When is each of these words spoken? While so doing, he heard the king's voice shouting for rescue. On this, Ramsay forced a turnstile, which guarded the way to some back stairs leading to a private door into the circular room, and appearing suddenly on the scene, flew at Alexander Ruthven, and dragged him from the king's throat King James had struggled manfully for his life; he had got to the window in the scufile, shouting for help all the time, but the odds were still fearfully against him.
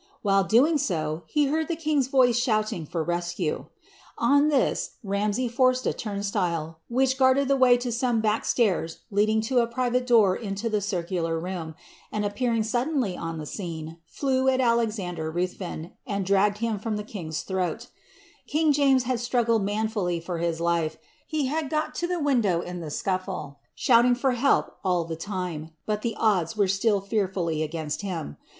While 0.23 0.45
so 0.45 0.47
doing, 0.47 1.21
he 1.27 1.45
heard 1.45 1.67
the 1.67 1.75
king's 1.75 2.07
voice 2.07 2.35
shouting 2.35 2.87
for 2.87 3.03
rescue. 3.03 3.67
On 4.17 4.47
this, 4.47 4.95
Ramsay 5.03 5.47
forced 5.47 5.85
a 5.85 5.93
turnstile, 5.93 6.79
which 6.87 7.19
guarded 7.19 7.47
the 7.47 7.55
way 7.55 7.77
to 7.77 7.91
some 7.91 8.19
back 8.19 8.43
stairs 8.43 9.01
leading 9.11 9.41
to 9.41 9.59
a 9.59 9.67
private 9.67 10.07
door 10.07 10.35
into 10.35 10.69
the 10.69 10.81
circular 10.81 11.39
room, 11.39 11.75
and 12.11 12.25
appearing 12.25 12.63
suddenly 12.63 13.15
on 13.15 13.37
the 13.37 13.45
scene, 13.45 13.97
flew 14.07 14.47
at 14.49 14.59
Alexander 14.59 15.29
Ruthven, 15.29 15.91
and 16.07 16.25
dragged 16.25 16.57
him 16.57 16.79
from 16.79 16.95
the 16.97 17.03
king's 17.03 17.43
throat 17.43 17.89
King 18.47 18.71
James 18.73 19.03
had 19.03 19.19
struggled 19.19 19.61
manfully 19.63 20.19
for 20.19 20.39
his 20.39 20.59
life; 20.59 20.97
he 21.27 21.45
had 21.45 21.69
got 21.69 21.93
to 22.01 22.07
the 22.07 22.19
window 22.19 22.61
in 22.61 22.79
the 22.79 22.89
scufile, 22.89 23.57
shouting 23.75 24.15
for 24.15 24.31
help 24.31 24.77
all 24.83 25.05
the 25.05 25.15
time, 25.15 25.69
but 25.85 26.01
the 26.01 26.15
odds 26.17 26.57
were 26.57 26.67
still 26.67 27.01
fearfully 27.01 27.61
against 27.61 28.01
him. 28.01 28.37